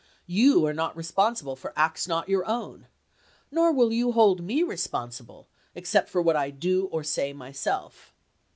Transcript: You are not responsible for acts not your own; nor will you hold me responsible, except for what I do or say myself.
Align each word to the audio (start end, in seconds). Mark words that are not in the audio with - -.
You 0.25 0.65
are 0.65 0.73
not 0.73 0.97
responsible 0.97 1.55
for 1.55 1.73
acts 1.75 2.07
not 2.07 2.27
your 2.27 2.43
own; 2.47 2.87
nor 3.51 3.71
will 3.71 3.93
you 3.93 4.13
hold 4.13 4.41
me 4.41 4.63
responsible, 4.63 5.47
except 5.75 6.09
for 6.09 6.23
what 6.23 6.35
I 6.35 6.49
do 6.49 6.87
or 6.87 7.03
say 7.03 7.33
myself. 7.33 8.11